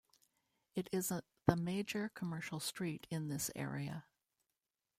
It 0.73 0.89
is 0.91 1.09
the 1.09 1.55
major 1.55 2.09
commercial 2.15 2.59
street 2.59 3.05
in 3.11 3.27
this 3.27 3.51
area. 3.55 4.05